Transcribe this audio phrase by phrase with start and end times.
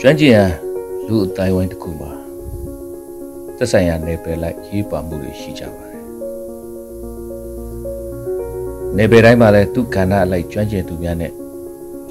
[0.00, 0.50] ကျွမ်းကျင်ရန်
[1.06, 2.10] လူအတိုင်းဝိုင်းတစ်ခုမှာ
[3.56, 6.02] သက်ဆိုင်ရာနယ်ပယ်လိုက်ရေးပါမှုတွေရှိကြပါတယ်။
[8.96, 11.32] နယ်ပယ်တိုင်းမှာလည်းသူကဏ္ဍအလိုက်ကျွမ်းကျင်သူများနဲ့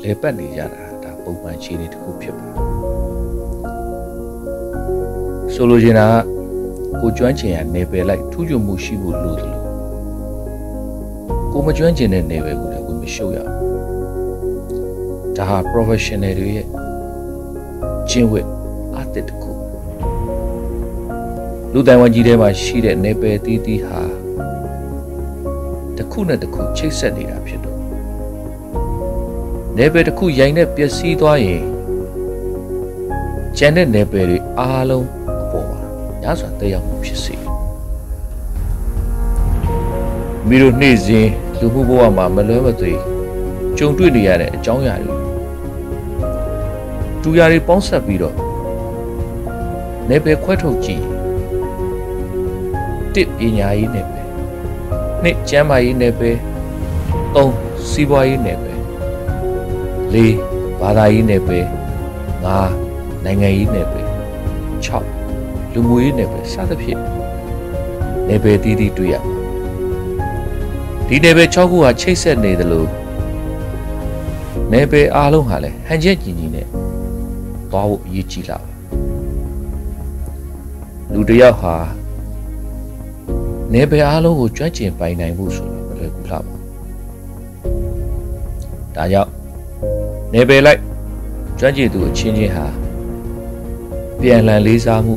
[0.04, 2.55] လေပတ်နေကြတာဒါပုံမှန်ခြေနေတစ်ခုဖြစ်ပါတယ်။
[5.54, 6.08] ဆိုလိုချင်တာ
[7.00, 9.62] ကကိုကျွမ်းကျင်ရနယ်ပယ်လိုက်ထူးချွန်မှုရှိဖို့လိုတယ်လို့
[11.56, 13.78] ကိုမကျွမ်းကျင်တဲ့နယ်ပယ်ကိုလည်းကိုမရှုပ်ရဘူး။
[15.38, 16.68] ဒါဟာ professional တွေရဲ့
[18.10, 18.48] ကျင့်ဝတ်
[18.96, 19.52] အသစ်တစ်ခု
[21.74, 24.00] လူတိုင်ဝန်ကြီးထဲမှာရှိတဲ့နေပယ်တီးတီးဟာ
[25.97, 27.78] တစ်ခုနဲ့တစ်ခုချိတ်ဆက်နေတာဖြစ်တော့
[29.78, 31.64] နေပယ်တစ်ခုရိုင်နဲ့ပျက်စီးသွားရင်
[33.58, 35.08] ကျန်တဲ့နေပယ်တွေအားလုံး
[35.42, 35.80] အပေါ်မှာ
[36.23, 37.36] ညစွာတက်ရောက်မှုဖြစ်စေ
[40.47, 41.30] မိတို့နေ့စဉ်
[41.66, 42.94] လူမှုဘဝမှာမလွဲမသွေ
[43.78, 45.16] ကြုံတွေ့နေရတဲ့အကြောင်းအရာတွေ
[47.22, 48.36] တူရာတွေပေါင်းဆက်ပြီးတော့
[50.09, 51.03] နေပယ်ခွဲထုတ်ကြည့်
[53.16, 54.28] တစ်ပညာရေးနယ်ပယ်
[55.23, 56.38] နှစ်ကျမ်းမာရေးနယ်ပယ်
[57.36, 57.53] သုံး
[57.89, 58.80] စီးပွားရေးနယ်ပယ်
[60.14, 60.36] လေး
[60.80, 61.66] ဘာသာရေးနယ်ပယ်
[62.44, 62.72] ငါး
[63.23, 64.08] နိုင်ငံရေးနယ်ပယ်
[64.86, 67.02] 6လူမှုရေးနယ်ပယ်စသဖြင့်
[68.27, 69.33] နယ်ပယ်တည်တည်တွေ့ရ
[71.07, 72.85] ဒီနယ်ပယ်6ခုဟာချိတ်ဆက်နေသလို
[74.71, 76.67] နယ်ပယ်အားလုံးဟာလည်းဟန်ချက်ညီညီနဲ့
[77.71, 78.57] သွားဖို့အရေးကြီးလာ
[81.13, 81.75] လူတယောက်ဟာ
[83.73, 86.53] နေပယ်အားလုံးကိုကြွန့်ကျင်ပိုင်နိုင်မှုဆိုတာမလွယ်ကူလာပါ
[88.95, 89.31] ဒါကြောင့်
[90.33, 90.81] နေပယ်လိုက်
[91.59, 92.65] ကြွန့်ကျင်သူအချင်းချင်းဟာ
[94.21, 95.15] ပြန်လည်လေးစားမှု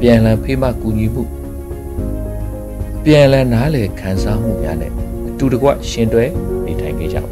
[0.00, 1.22] ပြန်လည်ဖေးမကူညီမှု
[3.08, 4.92] ပြန်လည်နားလည်ခံစားမှုများနဲ့
[5.28, 6.24] အတူတကွရှင်တွဲ
[6.64, 7.30] နေထိုင်ခဲ့ကြပါ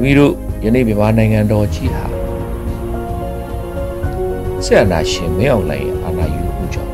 [0.00, 0.32] မိတို့
[0.64, 2.04] ယနေ့မြန်မာနိုင်ငံတော်ကြီးဟာ
[4.64, 6.92] ဆက်အနာရှင်မင်းအောင်လှိုင်ရဲ့အာဏာယူမှုကြောင့်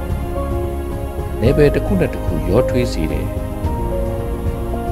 [1.40, 3.26] နေပယ်တစ်ခုနဲ့တစ်ခုရောထွေးစေတယ်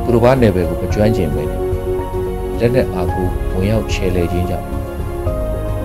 [0.02, 1.60] သူတို့ဘာနေပယ်ကိုမကျွမ်းကျင်ပဲနဲ့
[2.58, 4.66] လက်နဲ့အားကိုဝင်ရောက်ချဲလဲခြင်းကြောင့်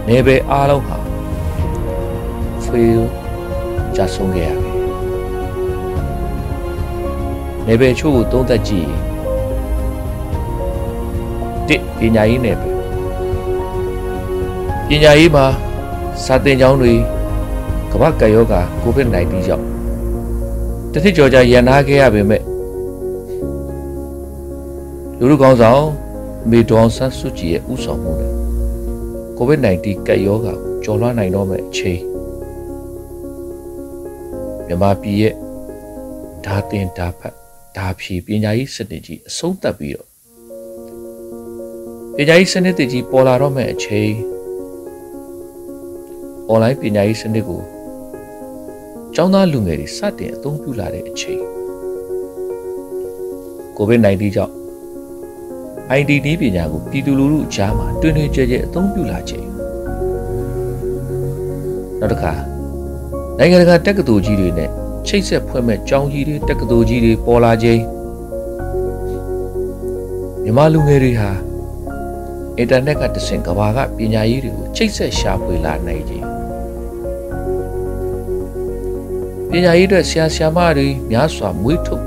[0.08, 0.98] နေပယ်အားလုံးဟာ
[2.66, 3.21] ဖေး
[3.96, 4.82] ကြဆုံးခဲ့ရတယ်
[7.68, 9.02] နေပယ်ချို့ကိုသုံးသက်ကြည့်ရင်
[11.68, 12.76] တစ်ပညာရေးနယ်ပယ်
[14.88, 15.46] ပညာရေးမှာ
[16.26, 16.94] စာသင်ကျောင်းတွေ
[17.92, 19.66] ကမ္ဘာကရောဂါ COVID-19 ကြောင့်
[20.92, 22.42] တတိကျော်ကြာရန်နာခဲ့ရပေမဲ့
[25.18, 25.84] လူလူကောင်းဆောင်
[26.50, 28.32] မေဒေါန်ဆတ်စုကြည်ရဲ့ဥဆောင်မှုနဲ့
[29.38, 30.54] COVID-19 ကပ်ရောဂါ
[30.84, 32.11] ကျော်လွှားနိုင်တော့မဲ့အချိန်
[34.72, 35.34] မြန်မာပြည်ရဲ့
[36.46, 37.36] ဓာတင်ဓာဖတ်
[37.78, 40.08] ဓာဖြီပညာရေးစနစ်ကြီးအဆုံးသတ်ပြီးတော့
[42.16, 44.12] ပညာရေးစနစ်တကြီးပေါ်လာတော့မဲ့အချိန်
[46.52, 47.62] online ပညာရေးစနစ်ကို
[49.16, 51.42] ကျောင်းသားလူငယ်တွေစတင်အသုံးပြုလာတဲ့အချိန်
[53.78, 54.54] COVID-19 ကြောင့်
[56.00, 59.48] IT နည်းပညာကိုပြည်သူလူထုအကြားမှာတွင်တွင်ကျဲကျဲအသုံးပြုလာချိန်
[62.02, 62.51] နောက်တစ်ခါ
[63.38, 64.70] နိုင်ငံတကာတက္ကသိုလ်ကြီးတွေနဲ့
[65.08, 67.82] ချိတ်ဆက်ဖွဲ့မဲ့ကျောင်းကြီးတွေတက္ကသိုလ်ကြီးတွေပေါ်လာချိန်
[70.44, 71.32] မြန်မာလူငယ်တွေဟာ
[72.58, 76.26] အင်တာနက်ကတဆင့်ကဘာကပညာရေးတွေကိုချိတ်ဆက်ရှာဖွေလာနိုင်ခြင်း
[79.50, 82.06] ပညာရေးအတွက်ဆရာဆရာမတွေများစွာမွေးထုတ်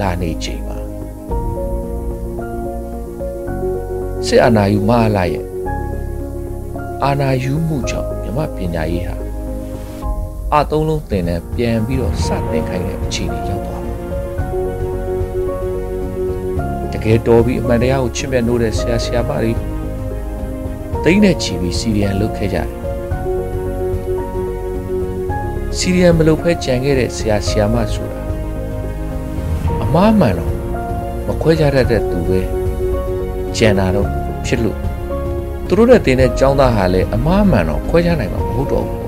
[0.00, 0.76] လာနေချိန်ပါ
[4.26, 5.44] စစ်အာဏာယူမဟာလာရဲ့
[7.04, 9.23] အာဏာယူမှုကြောင့်မြမပညာရေးဟာ
[10.56, 13.84] အသုံးလုံးသင်တဲ့ပြန်ပြီးတော့စတင်ခိုင်းတဲ့အခြေအနေရောက်သွား
[16.92, 19.52] တကယ်တော်ပြီးအမှန်တရားကိုချစ်မြတ်နိုးတဲ့ဆရာဆရာမတွေ
[21.04, 22.68] တိမ့်နဲ့ချီပြီးစီရီယန်လုပ်ခဲ့ကြတယ်
[25.78, 28.18] စီရီယန်မလုပ်ဖဲကြံခဲ့တဲ့ဆရာဆရာမဆိုတာ
[29.82, 30.52] အမားမှန်တော့
[31.26, 32.40] မခွဲခြားတတ်တဲ့သူပဲ
[33.56, 34.08] ကြံတာတော့
[34.46, 34.78] ဖြစ်လို့
[35.66, 39.03] သူတို့နဲ့တင်တဲ့ចောင်းသားဟာလည်းအမားမှန်တော့ခွဲခြားနိုင်မှာမဟုတ်တော့ဘူး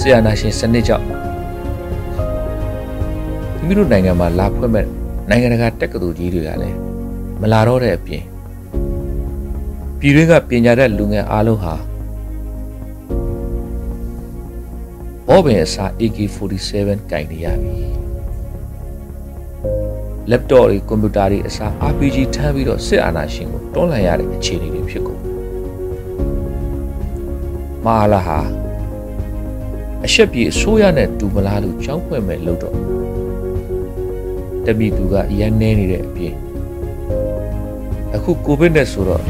[0.00, 1.06] ဆရာနာရှင်စနစ်ကြောင့်
[3.66, 4.86] မိတို့နိုင်ငံမှာလာဖွင့်မဲ့
[5.28, 6.78] နိုင်ငံတကာတက္ကသိုလ်ကြီးတွေကလည်း
[7.40, 8.24] မလာတော့တဲ့အပြင်
[9.98, 11.74] ပြည်တွင်းကပညာတတ်လူငယ်အားလုံးဟာ
[15.28, 17.74] ဘောပင်အစား AK47 ကင်နေရပြီ။
[20.30, 25.20] laptop တွေကွန်ပျူတာတွေအစား RPG ထမ်းပြီးတော့စစ်အာဏာရှင်ကိုတွန်းလှန်ရတဲ့အခြေအနေတွေဖြစ်ကုန်။
[27.84, 28.38] မဟာလာဟာ
[30.04, 32.76] အရှက်ပြေအစိုးရနဲ့တူမလားလို့ကြောင်းဖွင့်မဲ့လို့တော့
[34.64, 36.34] တပီသူကရန်နေနေတဲ့အပြင်
[38.14, 39.24] အခုကိုဗစ်နဲ့ဆိုတော့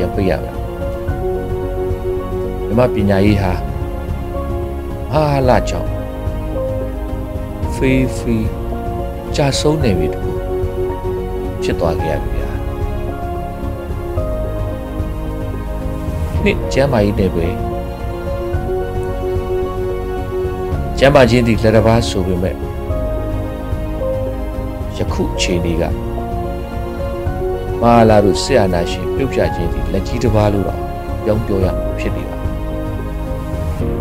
[0.00, 0.56] ရပိတ်ရမယ်
[2.66, 3.52] ဒီမှာပညာရေးဟာ
[5.12, 5.90] ဟာလာကြောင့်
[7.74, 8.48] ဖေးဖေး
[9.36, 10.30] ကြာဆုံးနေပြီတခု
[11.62, 12.50] ဖြစ်သွားခဲ့ရပြီဗျာ
[16.42, 17.71] နှစ်ကျမ်းမာရေးနဲ့ပဲ
[21.04, 22.54] ကျမ်းမာခြင်းဒီလက်တစ်ပါးဆိုပေမဲ့
[24.96, 25.82] ယခုချိန်ဒီက
[27.80, 30.80] မဟာလာတို့ဆရာနာရှင်ပြုတ်ပြခြင်းဒီလက်ကြီးတစ်ပါးလို့တော့
[31.24, 32.36] ပြောင်းပြောရမှာဖြစ်နေပါ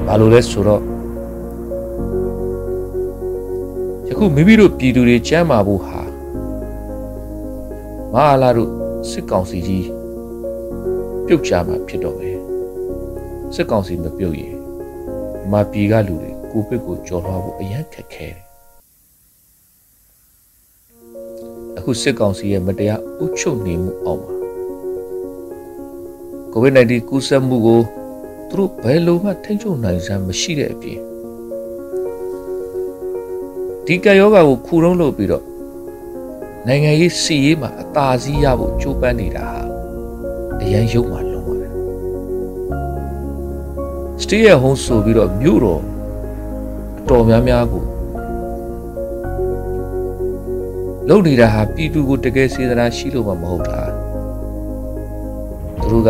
[0.08, 0.82] ဘာလို့လဲဆိုတော့
[4.08, 6.00] ယခုမိမိတို့ပြည်သူတွေကျမ်းမာဖို့ဟာ
[8.14, 8.70] မဟာလာတို့
[9.10, 9.88] စစ်ကောင်စီကြီး
[11.26, 12.38] ပြုတ်ကြမှာဖြစ်တော့မယ်
[13.56, 14.56] စစ်ကောင်စီမပြုတ်ရင်
[15.52, 18.52] မပြည်ကလူတွေ ကိုဗစ်ကိုကြော်လွှားဖို့အရန်ခက်ခဲတယ်
[21.78, 24.36] အခုစစ်ကောင်စီရဲ့မတရားအုပ်ချုပ်နေမှုအောက်မှာ
[26.52, 27.82] ကိုဗစ် -19 ကူးစက်မှုကို
[28.50, 31.00] သူတို့ဘယ်လိုမှထိန်းချုပ်နိုင်စမ်းမရှိတဲ့အပြင်
[33.86, 35.46] ဒီကယောဂါကိုခူတုံးလုပ်ပြီးတော့
[36.68, 39.64] နိုင်ငံရေးစီရေးမှာအသာစီးရဖို့ကြိုးပမ်းနေတာဟာ
[40.62, 41.74] အရန်ရုပ်မှလုံးပါတယ်
[44.24, 45.91] stay at home ဆိုပြီးတော့မြို့တော်အ
[47.12, 47.84] တော်များများကို
[51.10, 53.82] လုပ်နေတာဟာပြည်သူကိုတကယ်စေတနာရှိလို့မှမဟုတ်တာ
[55.80, 56.10] သူတို့က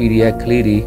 [0.00, 0.78] area ကလေးတွေ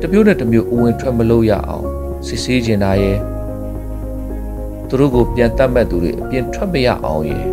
[0.00, 1.86] တမျိုးနဲ့တမျိုးအဝင်ထွက်မလို့ရအောင်
[2.26, 3.18] စစ်ဆေးကျင်တာရဲ့
[4.88, 7.46] သူတို့ကိုပြန်တတ်မဲ့သူတွေအပြင်ထွက်မရအောင်ရဲ့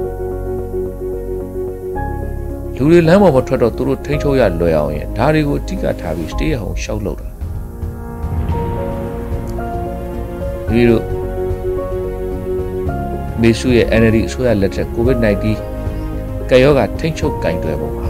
[2.75, 7.28] လူတွေလမ်းပေါ်မထွက်တော့သူတို့ထိန်းချုပ်ရလွယ်အောင်ရဲ့ဒါတွေကိုအဓိကထားပြီး stay at home ရှောက်လုပ်
[10.69, 11.01] တာဒီလို
[13.41, 15.45] မေစုရဲ့ NLD အစိုးရလက်ထက် COVID-19
[16.49, 18.09] ကရောဂါထိန်းချုပ်ကင်တွယ်ပုံဟာ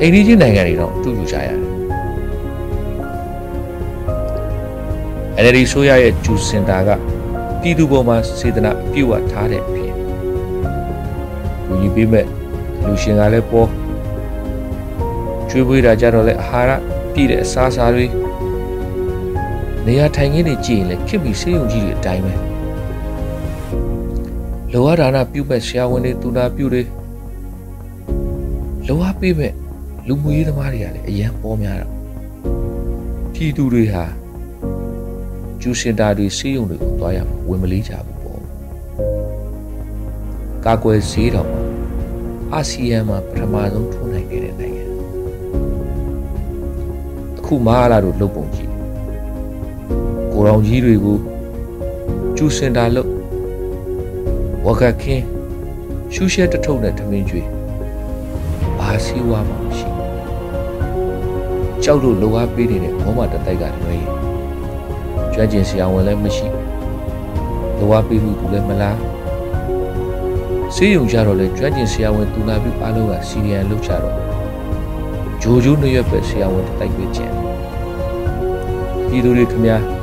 [0.00, 1.58] အိန္ဒိယနိုင်ငံတွေတော့တူယူကြရတယ်
[5.42, 6.88] NLD ဆိုရရဲ့ဂျူစင်တာက
[7.60, 9.94] ပြည်သူပေါ်မှာစေတနာအပြည့်အဝထားတဲ့အဖြစ်
[11.66, 12.26] လူကြီးပေးမဲ့
[12.84, 13.68] လူရှင်ကလည်းပေါ်
[15.48, 16.70] ကျွေးပွေးတာကြတော့လေအာဟာရ
[17.12, 18.06] ပြည့်တဲ့အစားအစာတွေ
[19.86, 22.34] နေရာထိုင်ခင်းတွေကြည့်ရင်လည်းခင်ပြီးဆေးရုံကြီးတွေအတိုင်းပဲ
[24.72, 26.82] လောရဒါနာပြုမဲ့ဆရာဝန်တွေသူနာပြုတွေ
[28.86, 29.52] လောရပေးမဲ့
[30.06, 31.92] လူမှုရေးသမားတွေကလည်းအရန်ပေါ်များတော့
[33.32, 34.04] ပြည်သူတွေဟာ
[35.60, 38.42] ကျူစင်တာတွေစီးရုံတွေကိုတွားရမှာဝင်မလေးကြဘူးပေါ့
[40.64, 41.60] ကာကွယ်ဈေးတော်မှာ
[42.52, 44.84] အာဆီယံမှာပထမဆုံးထိုးနိုင်ခဲ့တဲ့နိုင်ငံ
[47.38, 48.69] အခုမဟာလာတို့လုတ်ပုံကြည့်
[50.40, 51.18] ကိုရောင်ကြီးတွေကို
[52.36, 53.10] ကျူစင်တာလုတ်
[54.66, 55.24] ဝကခင်း
[56.14, 57.48] ရှူးရှဲတထုပ်နဲ့ထမင်းကျွေး
[58.78, 59.88] ဘာစီဝါမှမရှိ
[61.82, 64.08] ကြောက်လို့လောအားပေးနေတဲ့ဘောမတတိုက်ကလွှဲရင်
[65.32, 66.46] ကျွမ်းကျင်ဆရာဝန်လည်းမရှိ
[67.78, 68.98] လောအားပေးမှုသူလည်းမလား
[70.74, 74.16] စေးရုံကြတော့လေကျွမ်းကျင်ဆရာဝန်သူနာပြုအားလုံးကစီရီယန်လုပ်ကြတော့
[75.42, 77.32] ဂျိုဂျိုးနှရွက်ပဲဆရာဝန်တတိုက်ပဲကျန်
[79.08, 79.99] ပြည်သူတွေခမများ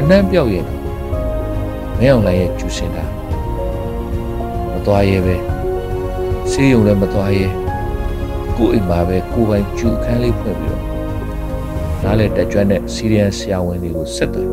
[0.00, 0.66] အနှံ့ပြောက်ရင်
[1.98, 3.04] မင်းအောင်လိုင်းရဲ့ကျူစင်တာ
[4.72, 5.36] မသွားရဲပဲ
[6.50, 7.46] စေးရုံလည်းမသွားရဲ
[8.56, 10.84] ကို့အိမ်မှာပဲကိုပိုင်ကျူအခန်းလေးဖွင့်ပြီးတော့
[12.02, 14.50] နားလေတက်ကြွတဲ့စီရီယန်ဆရာဝန်တွေကိုဆက်သွယ်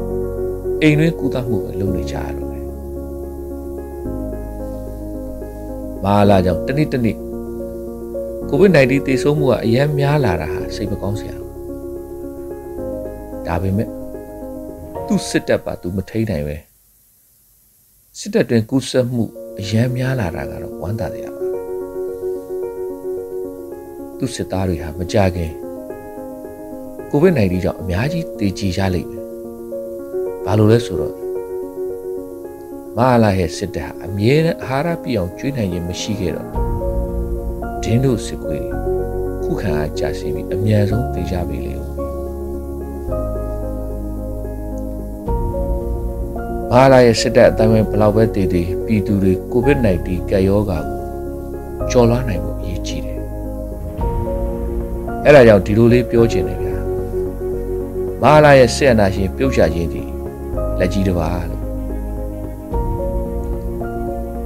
[0.81, 2.65] အိမ်တွင်းကုသမှုပဲလုပ်နေကြရတော့တယ်။
[6.03, 7.17] မာလာကြောင့်တနေ့တနေ့
[8.49, 11.35] ကိုဗစ် -19 သေဆုံးမှုကအများများလာတာဟာစိတ်မကောင်းစရာ။
[13.47, 13.89] ဒါပေမဲ့
[15.07, 16.57] သူ့စစ်တပ်ပါသူမထိန်နိုင်ပဲ
[18.19, 19.23] စစ်တပ်တွင်ကူးစက်မှု
[19.59, 21.47] အများများလာတာကတော့ဝမ်းသာတယ်ပါပဲ။
[24.17, 25.51] သူ့စစ်သားတွေဟာမကြခင်
[27.09, 29.23] ကိုဗစ် -19 ကြောင့်အများကြီးသေကြေရလိမ့်မယ်။
[30.45, 31.15] ဘာလို့လဲဆိုတော့
[32.97, 36.49] မဟာလာရဲ့စစ်တပ်ဟာအမြဲတမ်းအာဟာရပြည့်အောင်ကျွေးနိုင်ခြင်းမရှိခဲ့တော့
[37.83, 38.67] ဒင်းတို့စစ်ခွေး
[39.43, 41.75] ခုခံအားကြာရှင်းပြီးအများဆုံးသေကြပြီလေ။
[46.77, 50.99] မဟာလာရဲ့စစ်တပ်အတိုင်းပဲဘလောက်ပဲတည်တည်ပြည်သူတွေကိုဗစ် -19 ကပ်ရောဂါကို
[51.91, 53.17] ကျော်လွှားနိုင်ဖို့အရေးကြီးတယ်။
[55.25, 56.75] အဲ့ဒါကြောင့်ဒီလိုလေးပြောချင်တယ်ဗျာ။
[58.21, 60.03] မဟာလာရဲ့စစ်အာဏာရှင်ပြုတ်ချခြင်းဒီ
[60.79, 61.63] လက်ကြီးတစ်ပါးလို့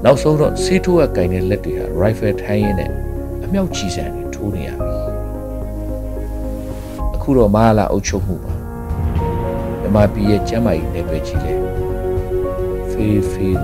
[0.04, 2.92] နောက်ဆုံးတော့ဆေးထိုးကကင်တဲ့လက်တွေဟာ rifle ထိုင်းရင်းနဲ့
[3.44, 4.92] အမြောက်ချီစံတွေထိုးနေရပြီ
[7.16, 8.54] အခုအခုတော့မဟာလာအုပ်ချုပ်မှုပါ
[9.82, 11.54] မြန်မာပြည်ရဲ့ကျမ်းမာရေးနယ်ပယ်ကြီးလဲ
[13.02, 13.58] ဖေးဖေး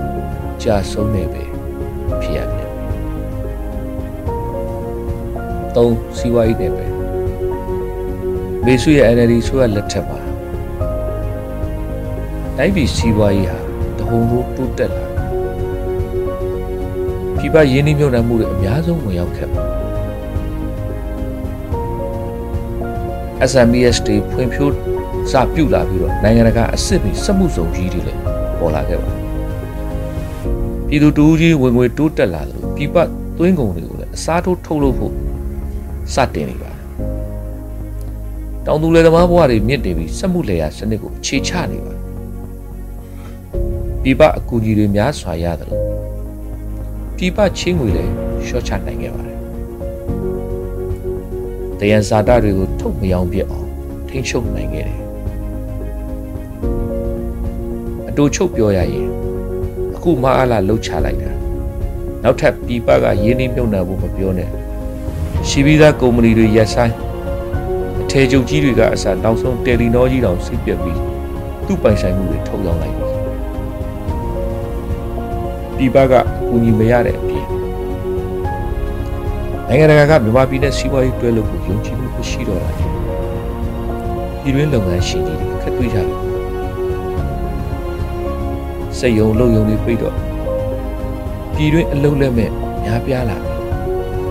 [0.62, 1.42] ကြာဆုံးနေပဲ
[2.22, 2.88] ဖြစ်ရပြန်ပြီ။
[5.76, 6.92] သုံးစီးပွားရေးနယ်ပယ်
[8.64, 10.20] မေဆုရဲ့ NLD ဆိုရလက်ထက်မှာ
[12.56, 13.58] တိုင်းပြည်စီးပွားရေးဟာ
[13.98, 15.04] တဟုန်ထိုးတိုးတက်လာ
[17.36, 19.62] ပြည်ပရင်းနှီးမြှုပ်နှံမှုတွေအများဆုံးဝင်ရောက်ခဲ့ပါ
[23.50, 24.74] SMES တွေဖွံ့ဖြိုး
[25.32, 28.20] စပြုလာပြီးတော့နိုင်ငံတကာအစ်စ်ပြီးစက်မှုစုံကြီးတွေလည်း
[28.60, 29.17] ပေါ်လာခဲ့ပါတယ်
[30.90, 32.96] ပြည်သူတူကြီးဝင်ငွေတိုးတက်လာတယ်လို့ပြည်ပ
[33.38, 35.14] သွင်းကုန်တွေကိုလည်းအစားထိုးထုတ်လုပ်ဖို့
[36.14, 36.78] စတင်နေပါတယ်
[38.66, 42.02] တောင်သူလယ်သမားဘဝတွေမြင့်တင်ပြီးစက်မှုလယ်ယာစနစ်ကိုအခြေချနေပါတယ်
[44.02, 45.84] ပြည်ပအကူအညီတွေများစွာရတယ်လို့
[47.16, 48.12] ပြည်ပချင်းငွေလည်း
[48.46, 49.38] ရှော့ချနိုင်ခဲ့ပါတယ်
[51.78, 53.68] တယံဇာတာတွေကိုထုတ်မရောပြအောင်
[54.08, 55.00] ထိန်းချုပ်နိုင်ခဲ့တယ်
[58.08, 59.08] အတူချုပ်ပြောရရင်
[60.08, 61.30] အခုမအားလာလှုပ်ချလိုက်တာ
[62.22, 64.50] နောက်ထပ်ပြည်ပကရင်းနှီးမြှုပ်နှံဖို့မပြောနဲ့
[65.48, 66.94] ရှိပြီးသားကုမ္ပဏီတွေရက်ဆိုင်
[68.00, 70.98] အထည်ချုပ်ကြီးတွေကအစားနောက်ဆုံးတယ်လီနောကြီးတောင်စိတ်ပြက်ပြီး
[71.66, 73.06] သူ့ပိုင်ဆိုင်မှုတွေထုတ်ရောင်းလိုက်ပြီ
[75.76, 77.46] ပြည်ပကအကူအညီမရတဲ့အပြင်
[79.68, 86.27] နိုင်ငံတကာကမြန်မာပြည်နဲ့စီးပွားရေးတွဲလို့ကိုယုံကြည်မှုမရှိတော့တာပြည်တွင်းလုပ်ငန်းရှင်ကြီးတွေခက်တွေ့ကြတယ်
[88.98, 90.14] စိတ်ယုံလုံယုံတွေပြိတော့
[91.54, 92.50] ပြည်တွင်းအလုံးလက်မဲ့
[92.84, 93.52] များပြားလာပြီ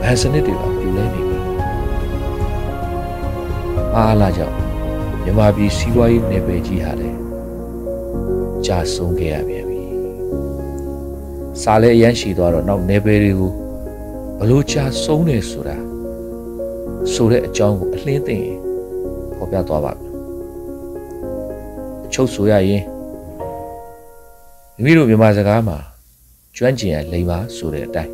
[0.01, 1.38] ဗန်စနစ်တွေပါပြူလဲနေပြီ
[3.95, 4.55] အားလာကြောင့်
[5.24, 7.19] မြန်မာပြည်စီးပွားရေးနယ်ပယ်ကြီးဟာလည်း
[8.65, 9.81] ကြာဆုံးခဲ့ရပြန်ပြီ
[11.62, 13.51] စားလဲအရန်ရှိသွားတော့နောက်နယ်ပယ်တွေကို
[14.39, 15.77] ဘလို့ကြာဆုံးနေဆိုတာ
[17.13, 18.57] ဆိုတဲ့အကြောင်းကိုအလင်းသိရင်
[19.36, 20.12] ဖော်ပြသွားပါမယ်
[22.05, 22.83] အချုပ်ဆိုရရင်
[24.84, 25.77] မိမိတို့မြန်မာစကားမှာ
[26.55, 28.13] ကျွမ်းကျင်ရလိမ္မာဆိုတဲ့အတိုင်း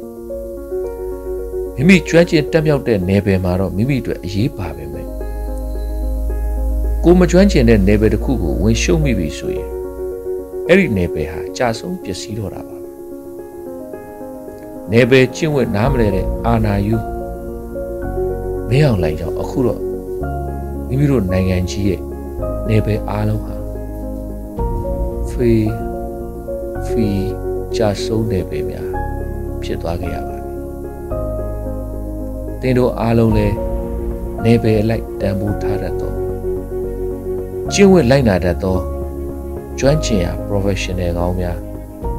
[1.75, 5.07] မိမိကျွမ်းကျင်တက်မြောက်တဲ့နယ်ပယ်မှာတော့မိမိအတွက်အရေးပါပဲမယ်
[7.03, 9.69] ကိုမကျွမ်းကျင်တဲ့နယ်ပယ်တစ်ခုကိုဝင်ရှုံမိပြီဆိုရင်
[10.67, 12.77] အဲ့ဒီနယ်ပယ်ဟာကြာဆုံးပျက်စီးတော့တာပါ
[14.91, 16.97] နယ်ပယ်ကျင့်ဝတ်နားမလဲတဲ့အာနာယူ
[18.69, 19.81] မင်းအောင်လိုက်ကြောင့်အခုတော့
[20.87, 21.99] မိမိတို့နိုင်ငံကြီးရဲ့
[22.67, 23.55] နယ်ပယ်အားလုံးဟာ
[25.31, 25.92] ဖေး
[26.87, 27.07] ဖီ
[27.75, 28.89] ကြာဆုံးနယ်ပယ်များ
[29.63, 30.53] ဖြစ်သွားခဲ့ရပါပြီ
[32.61, 33.47] တင်တို့အားလုံးလဲ
[34.43, 36.13] နယ်ပယ်အလိုက်တန်ဖိုးထားတတ်သော
[37.73, 38.77] ကျင့်ဝတ်လိုက်နာတတ်သော
[39.79, 41.57] ကျွမ်းကျင်ရာ professional ကောင်းများ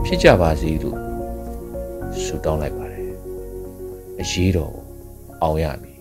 [0.05, 0.99] ဖြစ်ကြပါစေလို့
[2.25, 3.11] ဆုတောင်းလိုက်ပါတယ်
[4.21, 4.75] အရေးတော်
[5.43, 6.01] အောင်ရမည်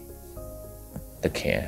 [1.24, 1.64] သခင်